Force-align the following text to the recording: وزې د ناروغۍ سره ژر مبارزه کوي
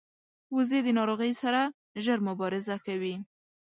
وزې 0.55 0.79
د 0.83 0.87
ناروغۍ 0.97 1.31
سره 1.41 1.61
ژر 2.03 2.19
مبارزه 2.27 2.75
کوي 2.85 3.15